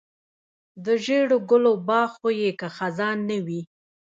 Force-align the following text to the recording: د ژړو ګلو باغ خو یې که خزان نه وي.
د 0.85 0.87
ژړو 1.05 1.37
ګلو 1.49 1.73
باغ 1.87 2.09
خو 2.19 2.29
یې 2.41 2.51
که 2.59 2.67
خزان 2.77 3.17
نه 3.29 3.37
وي. 3.45 3.61